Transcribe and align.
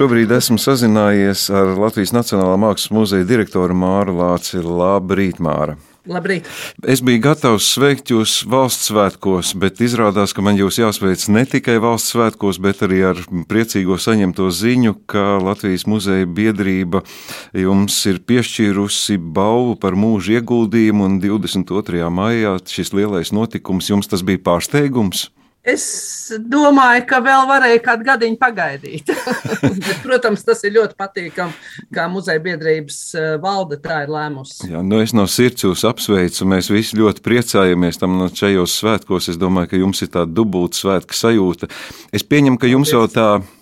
Šobrīd 0.00 0.30
esmu 0.32 0.56
sazinājies 0.56 1.42
ar 1.52 1.74
Latvijas 1.76 2.14
Nacionālā 2.16 2.54
Mākslas 2.56 2.88
muzeja 2.96 3.26
direktoru 3.28 3.74
Māru 3.76 4.14
Lāci. 4.16 4.56
Labrīt, 4.64 5.36
Māra! 5.44 5.74
Labrīt! 6.08 6.46
Es 6.88 7.02
biju 7.04 7.20
gatavs 7.26 7.66
sveikt 7.74 8.08
jūs 8.08 8.38
valsts 8.48 8.88
svētkos, 8.88 9.50
bet 9.60 9.82
izrādās, 9.84 10.32
ka 10.32 10.40
man 10.40 10.56
jūs 10.56 10.78
jāsveic 10.80 11.26
ne 11.28 11.42
tikai 11.44 11.74
valsts 11.84 12.14
svētkos, 12.14 12.56
bet 12.64 12.80
arī 12.86 13.02
ar 13.10 13.20
priecīgo 13.50 13.98
saņemto 14.00 14.48
ziņu, 14.48 14.94
ka 15.04 15.36
Latvijas 15.44 15.84
muzeja 15.84 16.24
biedrība 16.24 17.02
jums 17.52 17.98
ir 18.08 18.22
piešķīrusi 18.24 19.18
balvu 19.20 19.76
par 19.84 19.98
mūža 20.00 20.40
ieguldījumu, 20.40 21.10
un 21.10 21.20
22. 21.20 22.08
maijā 22.08 22.56
šis 22.64 22.94
lielais 22.96 23.34
notikums 23.36 23.92
jums 23.92 24.08
tas 24.08 24.24
bija 24.24 24.40
pārsteigums. 24.48 25.28
Es 25.60 25.82
domāju, 26.48 27.02
ka 27.10 27.18
vēl 27.20 27.42
varēja 27.50 27.80
kādu 27.84 28.06
gadiņu 28.06 28.38
pagaidīt. 28.40 29.10
Bet, 29.84 29.98
protams, 30.00 30.44
tas 30.46 30.64
ir 30.64 30.72
ļoti 30.78 30.96
patīkami, 30.96 31.52
kā 31.92 32.06
muzeja 32.08 32.40
biedrības 32.40 32.98
eh, 33.12 33.28
valde 33.42 33.76
tā 33.82 34.02
ir 34.06 34.14
lēmusi. 34.14 34.70
Jā, 34.72 34.80
nu 34.80 35.02
es 35.04 35.12
no 35.12 35.26
sirds 35.28 35.66
jūs 35.66 35.84
apsveicu. 35.84 36.48
Mēs 36.48 36.72
visi 36.72 36.96
ļoti 37.00 37.20
priecājamies 37.26 38.00
tam 38.00 38.16
no 38.22 38.30
šajos 38.32 38.80
svētkos. 38.80 39.28
Es 39.34 39.40
domāju, 39.40 39.74
ka 39.74 39.82
jums 39.84 40.00
ir 40.00 40.14
tāda 40.16 40.32
dubulta 40.32 40.80
svētku 40.80 41.18
sajūta. 41.18 41.68
Es 42.16 42.24
pieņemu, 42.24 42.60
ka 42.60 42.70
jums 42.72 42.96
jau 42.96 43.04
tā 43.12 43.28
ir 43.42 43.59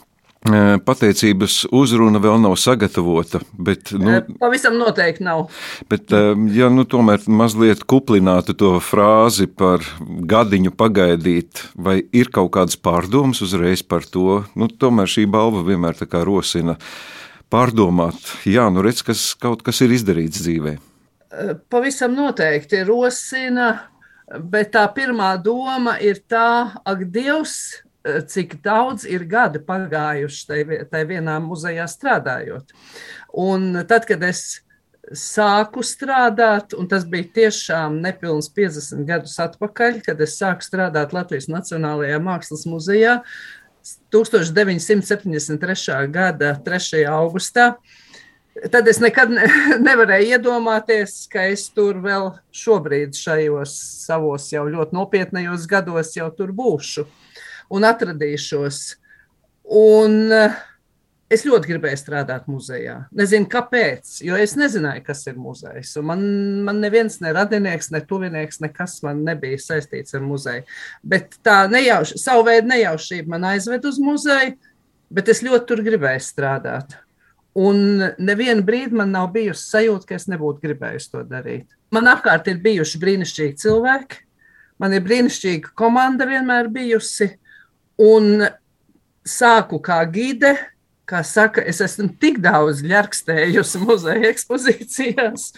Pateicības 0.86 1.64
uzruna 1.74 2.20
vēl 2.22 2.38
nav 2.40 2.54
sagatavota. 2.60 3.40
Bet, 3.52 3.90
nu, 3.98 4.20
Pavisam 4.38 4.78
noteikti 4.78 5.26
nav. 5.26 5.48
Bet, 5.90 6.14
ja 6.54 6.68
nu, 6.70 6.84
tomēr 6.88 7.26
mazliet 7.26 7.82
kuplinātu 7.90 8.54
to 8.58 8.76
frāzi 8.84 9.48
par 9.50 9.82
gadiņu 9.98 10.72
pagaidīt, 10.78 11.64
vai 11.74 11.98
ir 12.14 12.30
kaut 12.30 12.52
kādas 12.54 12.78
pārdomas 12.78 13.42
uzreiz 13.44 13.82
par 13.82 14.06
to, 14.06 14.44
nu, 14.54 14.70
tomēr 14.70 15.10
šī 15.10 15.26
balva 15.26 15.64
vienmēr 15.66 15.98
rosina 16.24 16.78
pārdomāt, 17.50 18.20
jā, 18.46 18.68
nu 18.70 18.84
redz, 18.84 19.02
kas 19.02 19.32
kaut 19.40 19.64
kas 19.66 19.80
ir 19.82 19.92
izdarīts 19.96 20.44
dzīvē. 20.44 20.76
Pavisam 21.68 22.14
noteikti 22.16 22.84
rosina, 22.86 23.72
bet 24.38 24.72
tā 24.76 24.86
pirmā 24.94 25.34
doma 25.42 25.98
ir 26.00 26.22
tā, 26.28 26.78
ak, 26.84 27.04
Dievs, 27.12 27.82
cik 28.30 28.58
daudz 28.64 29.06
ir 29.08 29.24
gadi 29.28 29.60
pagājuši 29.64 30.86
tajā 30.90 31.08
vienā 31.08 31.38
muzejā 31.44 31.86
strādājot. 31.90 32.74
Un 33.38 33.84
tad, 33.88 34.08
kad 34.08 34.24
es 34.26 34.60
sāku 35.16 35.84
strādāt, 35.86 36.74
un 36.76 36.88
tas 36.88 37.06
bija 37.08 37.28
tiešām 37.38 38.00
nepilns 38.02 38.50
50 38.52 39.06
gadus 39.08 39.38
atpakaļ, 39.40 40.02
kad 40.04 40.20
es 40.24 40.36
sāku 40.40 40.66
strādāt 40.66 41.14
Latvijas 41.16 41.48
Nacionālajā 41.52 42.18
Mākslas 42.22 42.66
muzejā 42.68 43.20
1973. 44.12 46.10
gada 46.12 46.52
3. 46.64 47.06
augustā. 47.08 47.74
Tad 48.72 48.88
es 48.90 48.98
nekad 49.00 49.30
ne, 49.30 49.46
nevarēju 49.86 50.34
iedomāties, 50.34 51.28
ka 51.30 51.46
es 51.52 51.68
tur 51.70 52.00
vēl 52.02 52.32
šobrīd, 52.50 53.14
šajos 53.16 53.76
savos 54.08 54.50
jau 54.52 54.66
ļoti 54.68 54.98
nopietnējos 54.98 55.68
gados, 55.70 56.16
jau 56.18 56.28
tur 56.34 56.52
būšu. 56.56 57.06
Uh, 57.06 57.28
un 57.74 57.86
atradīšos. 57.88 58.82
Un 59.78 60.16
eh, 60.32 60.58
es 61.32 61.44
ļoti 61.44 61.72
gribēju 61.72 62.00
strādāt 62.00 62.46
muzejā. 62.48 62.96
Nezinu, 63.16 63.48
kāpēc, 63.52 64.14
jo 64.24 64.38
es 64.40 64.54
nezināju, 64.58 65.04
kas 65.06 65.26
ir 65.28 65.36
muzejs. 65.40 65.96
Man, 66.04 66.22
man 66.64 66.80
neviens, 66.84 67.18
ne 67.24 67.34
radinieks, 67.36 67.90
ne 67.94 68.00
tuvinieks, 68.08 68.62
nekas 68.64 68.98
man 69.04 69.20
nebija 69.26 69.60
saistīts 69.60 70.16
ar 70.16 70.24
muzeju. 70.24 70.64
Bet 71.04 71.36
tā 71.44 71.60
nejauš, 71.70 72.16
savu 72.22 72.46
veidu 72.48 72.72
nejaušība 72.72 73.36
man 73.36 73.50
aizved 73.52 73.84
uz 73.90 74.00
muzeju, 74.02 74.56
bet 75.12 75.28
es 75.32 75.44
ļoti 75.44 75.68
tur 75.68 75.84
gribēju 75.84 76.24
strādāt. 76.24 76.96
Un 77.58 78.04
nevienu 78.22 78.62
brīdi 78.62 78.94
man 78.94 79.10
nav 79.10 79.32
bijusi 79.34 79.64
sajūta, 79.72 80.06
ka 80.06 80.16
es 80.18 80.28
nebūtu 80.30 80.62
gribējusi 80.62 81.12
to 81.12 81.24
darīt. 81.26 81.66
Man 81.94 82.08
apkārt 82.10 82.46
ir 82.52 82.60
bijuši 82.62 83.00
brīnišķīgi 83.02 83.56
cilvēki, 83.64 84.20
man 84.78 84.94
ir 84.94 85.04
brīnišķīga 85.06 85.72
komanda 85.78 86.28
vienmēr 86.28 86.68
bijusi. 86.72 87.32
Un 87.98 88.46
sāku 89.26 89.80
kā 89.82 89.98
gide, 90.12 90.54
kā 91.08 91.22
saka, 91.26 91.64
es 91.66 91.80
esmu 91.84 92.10
tik 92.20 92.38
daudz 92.44 92.82
ļarkstējusi 92.86 93.82
muzeja 93.82 94.30
ekspozīcijās, 94.30 95.50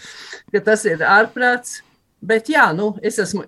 ka 0.51 0.63
tas 0.65 0.85
ir 0.89 1.03
ārprāts. 1.05 1.81
Bet 2.21 2.49
jā, 2.53 2.67
nu, 2.77 2.93
es 3.01 3.17
esmu 3.21 3.47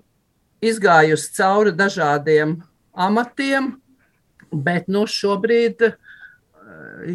izgājusi 0.64 1.34
cauri 1.36 1.74
dažādiem 1.76 2.56
amatiem, 2.94 3.74
bet 4.50 4.88
nu, 4.90 5.04
šobrīd 5.10 5.82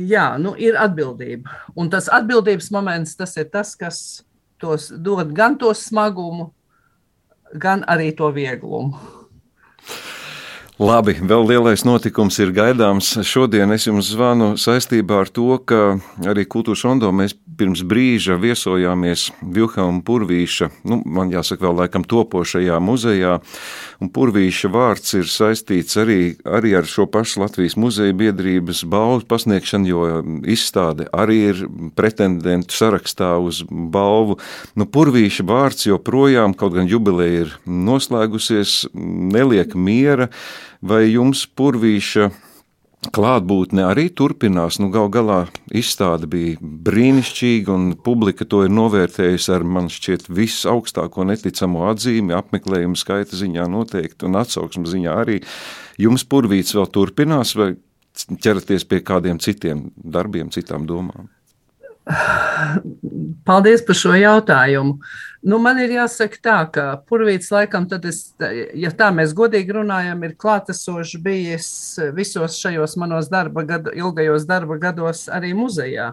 jā, 0.09 0.25
nu, 0.41 0.53
ir 0.59 0.77
atbildība. 0.79 1.51
Un 1.79 1.91
tas 1.91 2.09
atbildības 2.11 2.69
moments, 2.73 3.15
tas 3.19 3.35
ir 3.39 3.49
tas, 3.51 3.75
kas 3.79 4.23
tos 4.59 4.89
dod 4.91 5.31
gan 5.35 5.57
to 5.59 5.71
smagumu, 5.75 6.51
gan 7.55 7.83
arī 7.89 8.11
to 8.15 8.29
vieglumu. 8.35 9.18
Labi, 10.79 11.11
vēl 11.19 11.41
lielais 11.43 11.81
notikums 11.83 12.37
ir 12.39 12.53
gaidāms. 12.55 13.09
Šodien 13.27 13.67
es 13.75 13.83
jums 13.83 14.13
zvanu 14.13 14.53
saistībā 14.55 15.17
ar 15.25 15.27
to, 15.27 15.57
ka 15.67 15.97
arī 16.23 16.45
Kultūras 16.47 16.85
Rondo 16.87 17.09
mēs 17.11 17.33
pirms 17.59 17.81
brīža 17.83 18.37
viesojāmies 18.39 19.25
Vilhelma 19.43 19.99
Purvīša, 20.07 20.69
nu, 20.87 21.01
man 21.03 21.33
jāsaka, 21.33 21.65
vēl 21.65 21.81
laikam 21.81 22.05
topošajā 22.07 22.77
muzejā. 22.79 23.33
Un 23.99 24.11
Purvīša 24.15 24.71
vārds 24.71 25.17
ir 25.19 25.27
saistīts 25.27 25.99
arī, 25.99 26.37
arī 26.47 26.71
ar 26.79 26.87
šo 26.87 27.09
pašu 27.11 27.43
Latvijas 27.43 27.75
muzeja 27.75 28.15
biedrības 28.15 28.85
balvu 28.87 29.27
pasniegšanu, 29.27 29.91
jo 29.91 30.05
izstāde 30.47 31.09
arī 31.11 31.41
ir 31.49 31.61
pretendentu 31.99 32.79
sarakstā 32.79 33.33
uz 33.43 33.65
balvu. 33.67 34.39
Nu, 34.79 34.87
Purvīša 34.87 35.43
vārds 35.43 35.89
joprojām, 35.91 36.55
kaut 36.55 36.79
gan 36.79 36.87
jubileja 36.87 37.49
ir 37.49 37.53
noslēgusies, 37.67 38.85
neliek 38.95 39.75
miera 39.75 40.31
vai 40.81 41.03
jums 41.09 41.45
purvīša 41.57 42.29
klātbūtne 43.15 43.85
arī 43.87 44.09
turpinās. 44.11 44.79
Nu, 44.81 44.89
Galu 44.91 45.11
galā 45.13 45.39
izstāde 45.71 46.27
bija 46.29 46.57
brīnišķīga, 46.59 47.71
un 47.71 47.93
publika 48.03 48.47
to 48.49 48.65
ir 48.65 48.73
novērtējusi 48.75 49.53
ar 49.55 49.63
man 49.63 49.87
šķiet 49.91 50.27
visaugstāko 50.27 51.23
neticamo 51.29 51.87
atzīmi, 51.93 52.35
apmeklējumu 52.35 52.99
skaita 52.99 53.39
ziņā 53.39 53.69
noteikti, 53.71 54.27
un 54.27 54.39
atsauksmu 54.41 54.87
ziņā 54.91 55.15
arī. 55.23 55.39
Jums 55.99 56.27
purvīts 56.27 56.75
vēl 56.75 56.91
turpinās, 56.95 57.55
vai 57.59 57.73
ķeraties 58.29 58.87
pie 58.89 59.03
kādiem 59.05 59.39
citiem 59.39 59.87
darbiem, 59.95 60.51
citām 60.51 60.87
domām? 60.89 61.31
Paldies 63.45 63.83
par 63.85 63.97
šo 63.97 64.13
jautājumu. 64.17 64.97
Nu, 65.45 65.59
man 65.63 65.79
ir 65.79 65.93
jāsaka 65.93 66.41
tā, 66.43 66.57
ka 66.73 66.85
Purvīts 67.07 67.51
laikam, 67.53 67.85
es, 68.09 68.23
ja 68.75 68.91
tā 68.91 69.07
mēs 69.15 69.35
godīgi 69.37 69.77
runājam, 69.77 70.23
ir 70.27 70.35
klātesošs 70.39 71.15
bijis 71.23 71.69
visos 72.17 72.57
šajos 72.59 72.97
manos 72.99 73.29
darba 73.31 73.63
gadu, 73.63 73.93
ilgajos 73.95 74.47
darba 74.49 74.79
gados 74.81 75.27
arī 75.31 75.53
muzejā. 75.55 76.11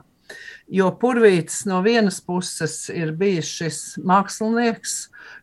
Jo 0.67 0.89
Purvīts 0.99 1.61
no 1.71 1.79
vienas 1.83 2.17
puses 2.19 2.89
ir 2.91 3.13
bijis 3.15 3.51
šis 3.59 3.77
mākslinieks, 4.03 4.95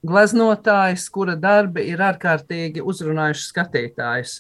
gleznotājs, 0.04 1.06
kura 1.12 1.38
darbi 1.40 1.86
ir 1.92 2.04
ārkārtīgi 2.04 2.84
uzrunājuši 2.84 3.46
skatītājus. 3.48 4.34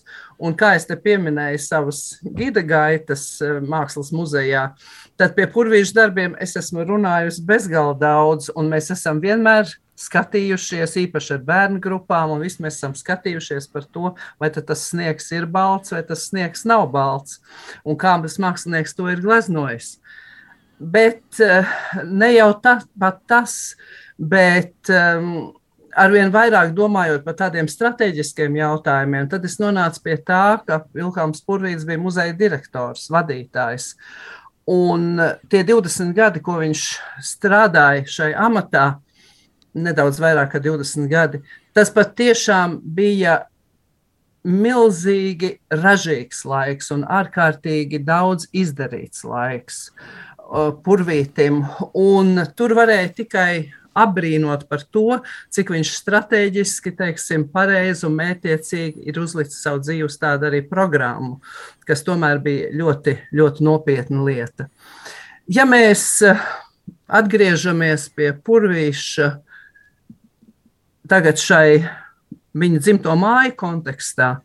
Un 0.43 0.57
kā 0.59 0.73
es 0.75 0.87
te 0.89 0.97
pieminēju 0.99 1.61
savas 1.63 2.01
gida 2.23 2.63
gaitas 2.67 3.25
eh, 3.39 3.61
mākslas 3.63 4.11
muzejā, 4.15 4.65
tad 5.19 5.35
pie 5.37 5.47
purvīšu 5.51 5.95
darbiem 5.97 6.35
es 6.41 6.55
esmu 6.59 6.85
runājusi 6.87 7.45
bezgalīgi 7.47 8.01
daudz, 8.01 8.49
un 8.57 8.69
mēs 8.71 8.91
esam 8.95 9.21
vienmēr 9.23 9.69
skatījušies, 9.99 10.97
īpaši 11.05 11.35
ar 11.35 11.41
bērnu 11.47 11.81
grupām, 11.83 12.33
un 12.33 12.41
visi 12.43 12.63
mēs 12.65 12.79
esam 12.79 12.95
skatījušies 12.97 13.69
par 13.73 13.85
to, 13.93 14.13
vai 14.41 14.49
tas 14.53 14.87
sniegs 14.89 15.29
ir 15.35 15.45
balts 15.45 15.93
vai 15.93 16.01
tas 16.07 16.27
sniegs 16.29 16.65
nav 16.69 16.87
balts, 16.93 17.39
un 17.85 17.97
kā 17.99 18.15
tas 18.23 18.39
mākslinieks 18.41 18.97
to 18.97 19.09
ir 19.11 19.21
gleznojis. 19.23 19.97
Bet 20.79 21.39
eh, 21.39 21.69
ne 22.03 22.33
jau 22.33 22.49
tā, 22.63 22.79
tas, 23.29 23.75
bet 24.17 24.89
um, 24.91 25.53
arvien 25.95 26.31
vairāk 26.33 26.73
domājot 26.75 27.23
par 27.25 27.37
tādiem 27.39 27.69
strateģiskiem 27.69 28.57
jautājumiem, 28.57 29.29
tad 29.31 29.45
es 29.47 29.59
nonācu 29.61 30.03
pie 30.05 30.17
tā, 30.25 30.59
ka 30.67 30.81
Vilkāns 30.95 31.43
Purvīds 31.45 31.85
bija 31.87 32.01
muzeja 32.01 32.35
direktors, 32.37 33.05
vadītājs. 33.13 33.93
Un 34.69 35.17
tie 35.51 35.63
20 35.67 36.13
gadi, 36.15 36.39
ko 36.39 36.59
viņš 36.61 36.83
strādāja 37.25 38.05
šajā 38.07 38.43
amatā, 38.45 38.85
nedaudz 39.73 40.21
vairāk 40.23 40.53
kā 40.53 40.61
20 40.63 41.09
gadi, 41.11 41.41
tas 41.75 41.91
patiešām 41.91 42.77
bija 42.83 43.41
milzīgi 44.43 45.57
ražīgs 45.71 46.43
laiks 46.47 46.91
un 46.95 47.03
ārkārtīgi 47.07 48.01
daudz 48.03 48.47
izdarīts 48.51 49.23
laiks 49.27 49.85
purvītim. 50.85 51.63
Un 51.95 52.43
tur 52.55 52.75
varēja 52.77 53.13
tikai 53.23 53.51
apbrīnot 53.97 54.65
par 54.69 54.83
to, 54.93 55.19
cik 55.53 55.71
viņš 55.73 55.93
strateģiski, 55.99 56.93
teiksim, 56.97 57.47
pareizi 57.53 58.07
un 58.07 58.17
mētiecīgi 58.17 59.07
ir 59.09 59.19
uzlicis 59.21 59.61
savu 59.63 59.83
dzīvi 59.83 60.07
uz 60.07 60.17
tādu 60.21 60.49
arī 60.49 60.63
programmu, 60.67 61.39
kas 61.87 62.05
tomēr 62.07 62.41
bija 62.43 62.73
ļoti, 62.73 63.17
ļoti 63.35 63.65
nopietna 63.65 64.25
lieta. 64.25 64.69
Ja 65.51 65.67
mēs 65.67 66.05
eh, 66.25 66.39
atgriežamies 67.11 68.09
pie 68.15 68.31
purvīša 68.33 69.31
tagad 71.09 71.39
šai 71.41 71.83
viņa 72.57 72.81
dzimto 72.81 73.13
māju 73.19 73.55
kontekstā, 73.59 74.35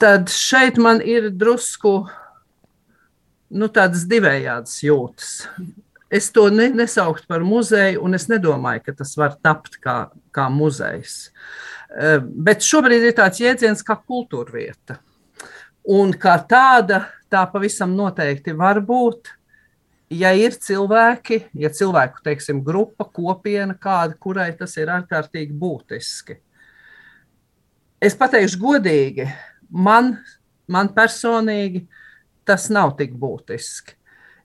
tad 0.00 0.30
šeit 0.32 0.78
man 0.80 1.00
ir 1.04 1.30
drusku 1.30 1.94
nu, 3.50 3.68
tādas 3.72 4.06
divējādas 4.10 4.80
jūtas. 4.84 5.30
Es 6.10 6.32
to 6.34 6.48
ne, 6.50 6.66
nesauktu 6.74 7.28
par 7.30 7.44
muzeju, 7.46 8.00
un 8.02 8.18
es 8.18 8.26
nedomāju, 8.26 8.82
ka 8.88 8.94
tas 8.98 9.12
var 9.18 9.36
tapt 9.38 9.76
kā, 9.82 9.96
kā 10.34 10.48
muzejs. 10.50 11.30
Eh, 11.94 12.18
bet 12.18 12.66
šobrīd 12.66 13.06
ir 13.06 13.14
tāds 13.18 13.38
jēdziens 13.38 13.84
kā 13.86 13.94
kultūra 13.94 14.56
vieta. 14.56 14.98
Un 15.86 16.10
kā 16.18 16.34
tāda, 16.50 17.04
tā 17.30 17.44
pavisam 17.52 17.94
noteikti 17.94 18.56
var 18.58 18.82
būt. 18.82 19.36
Ja 20.10 20.32
ir 20.34 20.56
cilvēki, 20.58 21.44
ja 21.54 21.70
cilvēku 21.70 22.24
teiksim, 22.26 22.64
grupa, 22.66 23.06
kopiena, 23.06 23.76
kāda, 23.78 24.18
kurai 24.18 24.50
tas 24.58 24.74
ir 24.82 24.90
ārkārtīgi 24.90 25.54
būtiski. 25.54 26.40
Es 28.02 28.18
pateikšu 28.18 28.58
godīgi, 28.58 29.28
man, 29.70 30.16
man 30.66 30.90
personīgi 30.96 31.84
tas 32.42 32.66
nav 32.74 32.96
tik 32.98 33.14
būtiski. 33.14 33.94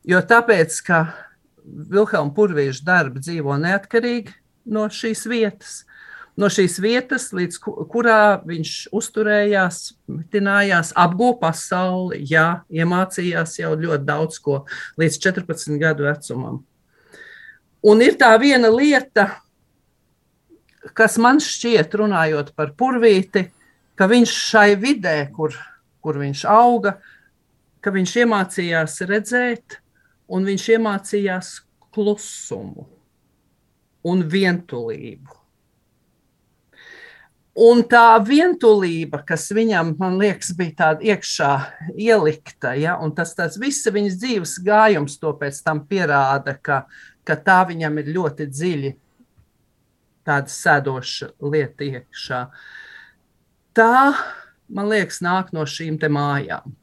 Jo 0.06 0.22
tāpēc, 0.22 0.78
ka 0.86 1.00
Vilhelma 1.66 2.34
Purvīša 2.36 2.86
darbi 2.86 3.22
dzīvo 3.24 3.58
neatkarīgi 3.62 4.34
no 4.76 4.88
šīs 4.92 5.26
vietas. 5.30 5.84
No 6.36 6.50
šīs 6.52 6.82
vietas, 6.84 7.30
līdz 7.32 7.62
kurā 7.64 8.42
viņš 8.44 8.72
uzturējās, 8.96 9.78
mitinājās, 10.12 10.92
apgūta 11.00 11.46
pasauli, 11.46 12.20
jā, 12.28 12.60
iemācījās 12.68 13.56
jau 13.62 13.72
ļoti 13.80 14.04
daudz 14.04 14.42
ko 14.44 14.66
līdz 15.00 15.20
14 15.24 15.80
gadu 15.80 16.10
vecumam. 16.10 16.60
Un 17.88 18.04
ir 18.04 18.18
tā 18.20 18.34
viena 18.42 18.68
lieta, 18.74 19.30
kas 20.98 21.16
man 21.24 21.40
šķiet, 21.40 21.96
runājot 22.04 22.52
par 22.58 22.76
purvīti, 22.76 23.48
ka 23.96 24.10
viņš 24.12 24.36
šai 24.52 24.76
vidē, 24.82 25.16
kur, 25.32 25.56
kur 26.04 26.20
viņš 26.20 26.44
auga, 26.52 26.98
ka 27.80 27.96
viņš 27.96 28.16
iemācījās 28.26 29.00
redzēt, 29.08 29.80
un 30.28 30.46
viņš 30.48 30.68
iemācījās 30.76 31.56
klusumu 31.96 32.86
un 34.06 34.22
vientulību. 34.30 35.42
Un 37.56 37.86
tā 37.88 38.18
vientulība, 38.20 39.22
kas 39.24 39.48
viņam, 39.56 39.94
man 39.96 40.18
liekas, 40.20 40.50
bija 40.58 40.74
tāda 40.82 41.06
iekšā 41.08 41.52
ielikta, 41.96 42.74
ja, 42.76 42.98
un 43.00 43.14
tas 43.16 43.32
tāds 43.38 43.56
visa 43.62 43.94
viņas 43.96 44.18
dzīves 44.20 44.56
gājums 44.66 45.16
to 45.22 45.32
pēc 45.40 45.62
tam 45.64 45.80
pierāda, 45.88 46.58
ka, 46.60 46.82
ka 47.24 47.38
tā 47.40 47.62
viņam 47.70 48.02
ir 48.02 48.12
ļoti 48.18 48.50
dziļi 48.52 48.92
tāda 50.28 50.52
sēdoša 50.52 51.30
lieta 51.48 51.88
iekšā. 51.88 52.42
Tā, 53.76 53.96
man 54.68 54.92
liekas, 54.92 55.22
nāk 55.24 55.54
no 55.56 55.64
šīm 55.64 55.96
te 56.02 56.12
mājām. 56.12 56.76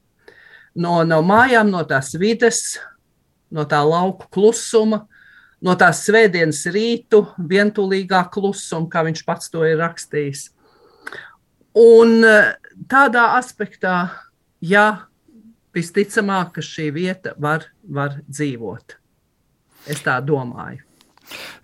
No, 0.73 1.03
no 1.05 1.21
mājām, 1.21 1.69
no 1.69 1.85
tās 1.85 2.15
vides, 2.17 2.79
no 3.53 3.67
tā 3.69 3.83
lauku 3.87 4.29
klusuma, 4.33 5.05
no 5.63 5.77
tās 5.79 6.03
svētdienas 6.07 6.65
rītu, 6.75 7.27
vientulīgā 7.39 8.25
klusuma, 8.33 8.89
kā 8.91 9.05
viņš 9.07 9.25
pats 9.29 9.53
to 9.53 9.65
ir 9.69 9.79
rakstījis. 9.83 10.49
Un 11.79 12.21
eh, 12.27 12.53
tādā 12.91 13.33
aspektā, 13.39 13.97
jā, 14.61 15.07
visticamāk, 15.73 16.57
ka 16.57 16.65
šī 16.65 16.91
vieta 16.93 17.37
var, 17.41 17.71
var 17.83 18.19
dzīvot. 18.29 18.99
Es 19.91 20.03
tā 20.05 20.19
domāju. 20.23 20.83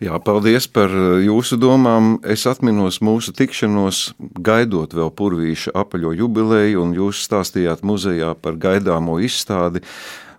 Jā, 0.00 0.16
paldies 0.22 0.68
par 0.70 0.92
eh, 0.94 1.26
jūsu 1.26 1.58
domām. 1.60 2.16
Es 2.22 2.46
atminos 2.48 3.00
mūsu 3.04 3.34
tikšanos, 3.36 4.14
gaidot 4.18 4.94
vēl 4.96 5.12
purvīša 5.18 5.74
apaļo 5.76 6.14
jubileju, 6.22 6.86
un 6.86 6.94
jūs 6.96 7.24
stāstījāt 7.26 7.84
muzejā 7.86 8.32
par 8.40 8.56
gaidāmo 8.60 9.18
izstādi. 9.20 9.84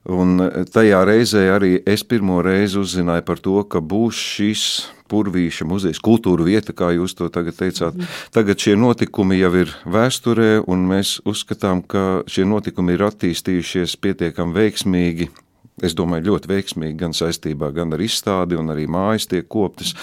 Un 0.09 0.39
tajā 0.73 1.03
reizē 1.06 1.44
arī 1.53 1.75
es 1.85 2.01
pirmo 2.07 2.39
reizi 2.41 2.79
uzzināju 2.81 3.25
par 3.27 3.41
to, 3.44 3.59
ka 3.69 3.81
būs 3.81 4.17
šis 4.17 4.63
purvīša 5.09 5.65
muzejs, 5.69 6.01
kultūra 6.06 6.45
vieta, 6.45 6.73
kā 6.73 6.91
jūs 6.95 7.15
to 7.17 7.29
tagad 7.33 7.57
teicāt. 7.59 7.97
Mhm. 7.97 8.15
Tagad 8.33 8.61
šie 8.61 8.75
notikumi 8.77 9.39
jau 9.39 9.51
ir 9.61 9.73
vēsturē, 9.85 10.63
un 10.69 10.88
mēs 10.89 11.19
uzskatām, 11.29 11.83
ka 11.85 12.23
šie 12.29 12.45
notikumi 12.50 12.97
ir 12.97 13.06
attīstījušies 13.09 13.97
pietiekami 14.01 14.57
veiksmīgi. 14.57 15.29
Es 15.81 15.95
domāju, 15.95 16.33
ļoti 16.33 16.50
veiksmīgi 16.51 16.97
gan 17.00 17.13
saistībā 17.15 17.71
gan 17.73 17.94
ar 17.95 18.01
izstādi, 18.03 18.57
un 18.59 18.73
arī 18.73 18.85
mājas 18.91 19.29
tiek 19.31 19.47
koptas. 19.47 19.94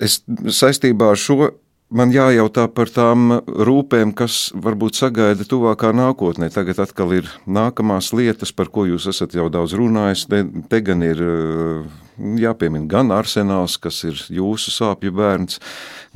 Es 0.00 0.22
saistībā 0.26 1.12
ar 1.12 1.20
šo 1.20 1.52
man 1.92 2.12
jājautā 2.12 2.66
par 2.72 2.90
tām 2.92 3.38
rūpēm, 3.46 4.12
kas 4.16 4.50
varbūt 4.56 4.98
sagaida 4.98 5.44
tuvākā 5.48 5.92
nākotnē. 5.96 6.48
Tagad 6.52 6.80
atkal 6.82 7.12
ir 7.18 7.28
nākamās 7.46 8.12
lietas, 8.16 8.52
par 8.56 8.70
ko 8.72 8.86
jūs 8.88 9.08
esat 9.12 9.36
jau 9.36 9.48
daudz 9.52 9.76
runājis. 9.78 10.24
Te, 10.30 10.42
te 10.72 10.80
gan 10.84 11.04
ir 11.06 11.22
eh, 11.22 12.00
jāpiemina 12.42 12.88
gan 12.90 13.12
arsenāls, 13.14 13.78
kas 13.82 14.02
ir 14.08 14.18
jūsu 14.32 14.72
sāpju 14.74 15.14
bērns, 15.18 15.60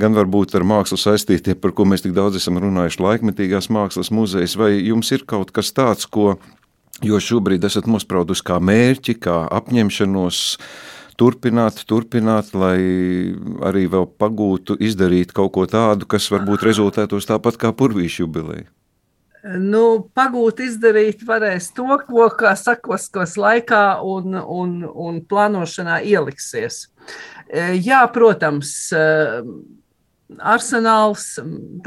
gan 0.01 0.17
varbūt 0.17 0.57
ar 0.57 0.67
mākslu 0.67 0.99
saistītie, 1.01 1.57
par 1.61 1.77
ko 1.77 1.89
mēs 1.89 2.07
tik 2.07 2.17
daudz 2.17 2.41
esam 2.41 2.61
runājuši, 2.63 3.03
laikmetīgās 3.07 3.71
mākslas 3.73 4.13
muzejs. 4.15 4.59
Vai 4.61 4.75
jums 4.81 5.13
ir 5.13 5.27
kaut 5.29 5.53
kas 5.57 5.73
tāds, 5.77 6.09
ko 6.09 6.37
jūs 7.05 7.31
šobrīd 7.31 7.65
esat 7.69 7.89
nospraudus 7.91 8.45
kā 8.45 8.61
mērķi, 8.63 9.19
kā 9.29 9.43
apņemšanos? 9.61 10.45
Turpināt, 11.21 11.83
turpināt, 11.89 12.53
lai 12.57 12.79
arī 13.67 13.87
vēl 13.93 14.09
pagūtu 14.21 14.79
izdarīt 14.83 15.35
kaut 15.37 15.55
ko 15.57 15.67
tādu, 15.71 16.09
kas 16.09 16.31
varbūt 16.33 16.67
rezultētos 16.67 17.29
tāpat 17.29 17.61
kā 17.61 17.73
purvīšu 17.77 18.25
jubileja? 18.27 18.69
Nu, 19.47 20.09
pagūt 20.17 20.61
izdarīt 20.65 21.23
varēs 21.27 21.71
to, 21.77 21.87
ko, 22.09 22.27
kā 22.35 22.57
sakoskos 22.59 23.37
laikā 23.39 24.01
un, 24.03 24.35
un, 24.35 24.73
un 24.91 25.21
plānošanā 25.23 26.01
ieliksies. 26.03 26.89
E, 27.47 27.77
jā, 27.79 28.01
protams, 28.11 28.73
e, 28.91 29.05
arsenāls, 30.43 31.37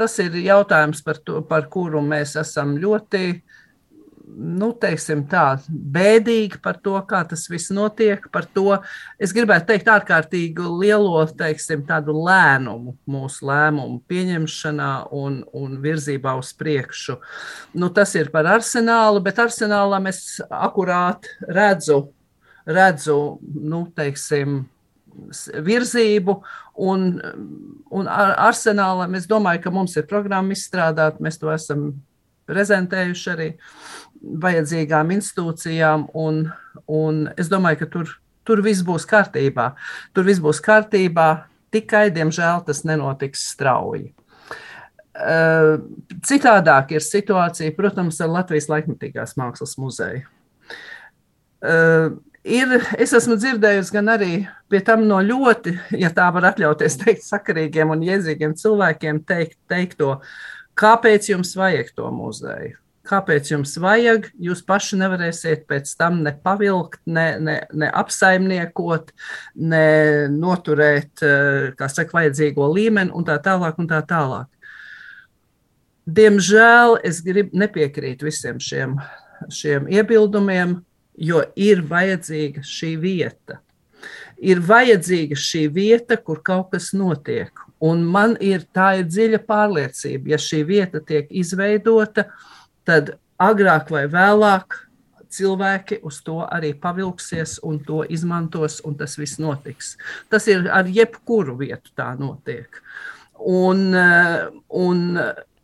tas 0.00 0.16
ir 0.24 0.38
jautājums, 0.40 1.04
par, 1.04 1.20
to, 1.20 1.42
par 1.44 1.68
kuru 1.72 2.00
mēs 2.04 2.32
esam 2.40 2.78
ļoti 2.80 3.24
nu, 4.36 4.70
teiksim, 4.80 5.22
tā, 5.30 5.58
bēdīgi 5.68 6.60
par 6.62 6.78
to, 6.82 6.94
kā 7.08 7.22
tas 7.28 7.46
viss 7.50 7.72
notiek. 7.74 8.24
Par 8.32 8.46
to 8.46 8.78
es 9.22 9.34
gribētu 9.36 9.70
teikt, 9.70 9.90
ārkārtīgi 9.92 10.66
lielo 10.80 11.22
teiksim, 11.38 11.84
lēmumu 11.86 12.96
mūsu 13.10 13.46
lēmumu 13.50 14.00
pieņemšanā 14.10 14.90
un, 15.16 15.40
un 15.56 15.78
virzībā 15.82 16.34
uz 16.40 16.52
priekšu. 16.56 17.18
Nu, 17.74 17.90
tas 17.94 18.14
ir 18.18 18.32
par 18.34 18.48
arsenālu, 18.56 19.22
bet 19.24 19.40
arsenālā 19.42 20.00
es 20.10 20.40
akurāt 20.50 21.30
redzu, 21.48 22.02
redzu 22.66 23.16
nu, 23.42 23.86
teiksim, 23.96 24.62
virzību, 25.66 26.36
un, 26.86 27.08
un 27.90 28.10
ar 28.10 28.36
arsenālam 28.48 29.16
es 29.18 29.26
domāju, 29.30 29.64
ka 29.64 29.72
mums 29.74 29.96
ir 29.98 30.08
programma 30.10 30.54
izstrādāta, 30.54 31.20
mēs 31.22 31.40
to 31.40 31.50
esam 31.52 31.90
prezentējuši 32.50 33.32
arī. 33.34 33.50
Uh, 33.54 34.00
vajadzīgām 34.20 35.12
institūcijām, 35.16 36.06
un, 36.18 36.44
un 36.86 37.20
es 37.40 37.50
domāju, 37.52 37.82
ka 37.82 37.90
tur, 37.94 38.14
tur 38.46 38.62
viss 38.64 38.84
būs 38.86 39.06
kārtībā. 39.08 39.72
Tur 40.16 40.28
viss 40.28 40.42
būs 40.42 40.60
kārtībā, 40.64 41.28
tikai, 41.74 42.08
diemžēl, 42.14 42.64
tas 42.66 42.84
nenotiks 42.88 43.48
strauji. 43.54 44.10
Citādāk 46.26 46.94
ir 46.94 47.04
situācija, 47.04 47.74
protams, 47.76 48.20
ar 48.22 48.30
Latvijas 48.32 48.70
laikmatīgās 48.70 49.36
mākslas 49.40 49.76
muzeju. 49.80 50.24
Ir, 52.40 52.70
es 52.96 53.12
esmu 53.12 53.36
dzirdējusi 53.36 53.92
gan 53.92 54.06
arī 54.14 54.30
pie 54.72 54.78
tam 54.84 55.02
no 55.04 55.18
ļoti, 55.20 55.74
ja 56.00 56.08
tā 56.14 56.30
var 56.32 56.46
atļauties 56.52 56.96
teikt, 57.02 57.26
sakarīgiem 57.26 57.92
un 57.92 58.06
jēdzīgiem 58.06 58.54
cilvēkiem 58.56 59.20
teikt, 59.28 59.58
teikto, 59.68 60.14
kāpēc 60.78 61.32
jums 61.32 61.56
vajag 61.58 61.94
to 61.96 62.10
muzeju 62.14 62.80
kāpēc 63.10 63.50
jums 63.52 63.74
vajag. 63.80 64.28
Jūs 64.40 64.62
paši 64.66 64.98
nevarēsiet 65.00 65.66
pēc 65.70 65.92
tam 65.98 66.20
ne 66.24 66.32
pavilkt, 66.44 67.00
ne, 67.10 67.26
ne, 67.42 67.56
ne 67.72 67.90
apsaimniekot, 68.02 69.12
ne 69.70 69.86
noturēt, 70.34 71.24
eh, 71.24 71.70
kā 71.78 71.90
saka, 71.90 72.20
vajadzīgo 72.20 72.68
līmeni 72.74 73.14
un 73.16 73.26
tā 73.26 73.38
tālāk. 73.42 73.78
Un 73.80 73.88
tā 73.90 74.02
tālāk. 74.06 74.48
Diemžēl 76.10 76.98
es 77.06 77.20
grib, 77.22 77.52
nepiekrītu 77.54 78.26
visiem 78.26 78.60
šiem, 78.62 78.96
šiem 79.52 79.88
iebildumiem, 79.92 80.80
jo 81.20 81.42
ir 81.56 81.82
vajadzīga 81.86 82.64
šī 82.66 82.94
vieta. 83.00 83.60
ir 84.40 84.56
vajadzīga 84.64 85.36
šī 85.36 85.66
vieta, 85.68 86.16
kur 86.16 86.38
kaut 86.40 86.70
kas 86.72 86.94
notiek. 86.96 87.50
Un 87.80 88.04
man 88.04 88.36
ir 88.44 88.66
tā 88.76 88.92
ir 89.00 89.08
dziļa 89.08 89.40
pārliecība, 89.48 90.34
ja 90.34 90.38
šī 90.40 90.60
vieta 90.68 91.00
tiek 91.00 91.30
izveidota, 91.32 92.26
tad 92.84 93.14
agrāk 93.40 93.88
vai 93.94 94.04
vēlāk 94.10 94.76
cilvēki 95.30 96.00
uz 96.06 96.20
to 96.26 96.40
arī 96.44 96.72
pavilksies 96.76 97.58
un 97.66 97.78
to 97.86 98.02
izmantos, 98.10 98.80
un 98.84 98.96
tas 98.98 99.16
viss 99.18 99.40
notiks. 99.40 99.94
Tas 100.28 100.48
ir 100.50 100.68
ar 100.68 100.90
jebkuru 100.90 101.56
vietu 101.60 101.94
tā 101.96 102.12
notiek. 102.18 102.82
Un, 103.40 103.94
un, 104.68 105.04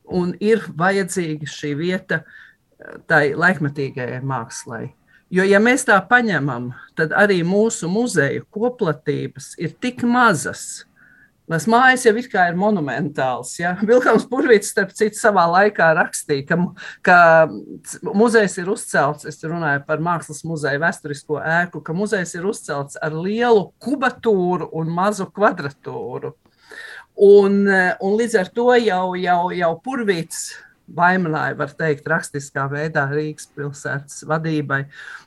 un 0.07 0.35
ir 0.41 0.65
vajadzīga 0.79 1.51
šī 1.51 1.75
vieta 1.77 2.23
tai 3.11 3.35
laikmetīgajai 3.37 4.23
mākslai. 4.25 4.87
Jo, 5.33 5.43
ja 5.43 5.59
mēs 5.59 5.83
tā 5.89 5.97
paņemam, 6.07 6.71
tad 6.95 7.11
arī 7.19 7.41
mūsu 7.43 7.91
muzeju 7.91 8.45
koplatības 8.55 9.57
ir 9.59 9.75
tik 9.83 10.05
mazas, 10.07 10.87
Tās 11.47 11.69
mājas 11.71 12.03
jau 12.07 12.13
ir 12.19 12.57
monumentāls. 12.59 13.53
Ja? 13.61 13.77
Vilkams 13.87 14.27
Purvīts, 14.31 14.73
starp 14.73 14.91
citu, 14.99 15.19
savā 15.19 15.45
laikā 15.53 15.93
rakstīja, 15.95 16.47
ka, 16.49 16.59
ka 17.07 17.19
muzejs 18.11 18.59
ir 18.59 18.73
uzcelts, 18.73 19.29
es 19.31 19.39
runāju 19.45 19.85
par 19.87 20.03
mākslas 20.03 20.43
muzeju 20.49 20.83
vēsturisko 20.83 21.39
ēku, 21.61 21.85
ka 21.87 21.95
muzejs 21.95 22.35
ir 22.35 22.49
uzcelts 22.51 22.99
ar 22.99 23.15
lielu 23.15 23.69
kubatūru 23.83 24.73
un 24.75 24.91
mazu 24.91 25.29
kvadratūru. 25.31 26.35
Un, 27.17 27.63
un 27.65 28.19
līdz 28.19 28.41
ar 28.43 28.51
to 28.53 28.73
jau, 28.83 29.15
jau, 29.17 29.43
jau 29.55 29.73
Purvīts 29.87 30.49
vainoja, 30.87 31.55
var 31.59 31.73
teikt, 31.79 32.07
rakstiskā 32.11 32.67
veidā 32.71 33.07
Rīgas 33.11 33.49
pilsētas 33.57 34.25
vadībai 34.29 34.85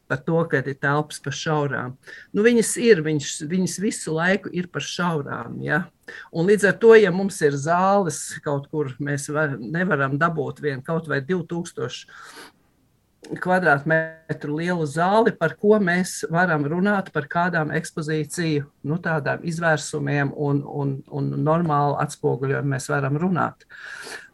par 0.10 0.22
to, 0.26 0.40
ka 0.50 0.62
ir 0.64 0.78
telpas 0.80 1.20
par 1.24 1.36
šaurām. 1.36 1.96
Nu, 2.34 2.44
viņas 2.46 2.76
ir, 2.84 3.04
viņas, 3.06 3.34
viņas 3.50 3.80
visu 3.84 4.16
laiku 4.16 4.52
ir 4.56 4.70
par 4.72 4.86
šaurām. 4.86 5.60
Ja? 5.66 5.84
Un 6.32 6.50
līdz 6.50 6.70
ar 6.72 6.80
to, 6.82 6.94
ja 6.98 7.12
mums 7.14 7.42
ir 7.46 7.58
zāles 7.60 8.22
kaut 8.46 8.70
kur, 8.72 8.94
mēs 9.04 9.30
var, 9.34 9.58
nevaram 9.60 10.18
dabūt 10.22 10.64
vien 10.64 10.84
kaut 10.86 11.12
vai 11.12 11.22
2000 11.26 12.08
kvadrātmetru 13.38 14.58
lielu 14.58 14.86
zāli, 14.90 15.34
par 15.38 15.54
ko 15.60 15.78
mēs 15.84 16.24
varam 16.34 16.66
runāt, 16.70 17.12
par 17.14 17.28
kādām 17.30 17.74
ekspozīciju, 17.78 18.66
nu, 18.90 18.98
tādām 19.04 19.44
izvērsumiem 19.48 20.34
un, 20.34 20.64
un, 20.66 20.96
un 21.14 21.30
normālu 21.46 22.00
atspoguļojumu 22.02 22.74
mēs 22.74 22.90
varam 22.90 23.20
runāt. 23.22 23.68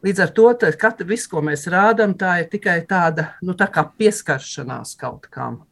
Līdz 0.05 0.23
ar 0.23 0.33
to 0.37 0.47
katra, 0.79 1.07
viss, 1.07 1.27
ko 1.27 1.43
mēs 1.43 1.67
rādām, 1.71 2.15
tā 2.15 2.39
ir 2.43 2.49
tikai 2.51 2.81
tāda 2.87 3.33
nu, 3.43 3.57
tā 3.57 3.67
pieskaršanās 3.67 4.95
kaut 5.01 5.27
kam. 5.33 5.63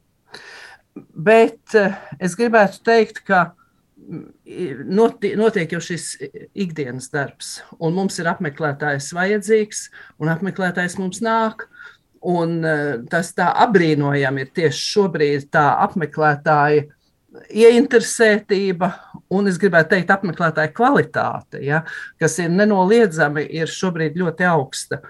Bet 0.96 1.75
eh, 1.77 1.96
es 2.22 2.36
gribētu 2.38 2.84
teikt, 2.86 3.24
ka 3.25 3.53
mm, 3.98 4.89
notiek 5.39 5.74
jau 5.74 5.82
šis 5.82 6.12
ikdienas 6.53 7.10
darbs, 7.13 7.56
un 7.80 7.96
mums 7.98 8.20
ir 8.22 8.30
apmeklētājs 8.30 9.13
vajadzīgs, 9.15 9.88
un 10.22 10.34
apmeklētājs 10.34 11.00
mums 11.01 11.24
nāk. 11.25 11.68
Un 12.24 12.60
eh, 12.63 12.82
tas 13.12 13.34
tā 13.36 13.50
apbrīnojami 13.65 14.46
ir 14.46 14.51
tieši 14.56 14.84
šobrīd 14.94 15.50
tā 15.51 15.65
apmeklētāja 15.84 16.86
ieinteresētība 17.50 18.89
un, 19.34 19.50
es 19.50 19.58
gribētu 19.60 19.96
teikt, 19.96 20.13
apmeklētāja 20.13 20.72
kvalitāte, 20.77 21.60
ja, 21.65 21.82
kas 22.22 22.38
ir 22.39 22.53
nenoliedzami, 22.53 23.44
ir 23.58 23.72
šobrīd 23.72 24.20
ļoti 24.22 24.48
augsta. 24.48 25.01